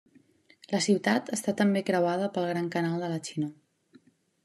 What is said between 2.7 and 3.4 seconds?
Canal de la